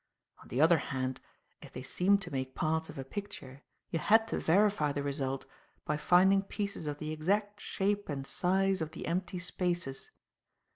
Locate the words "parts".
2.55-2.89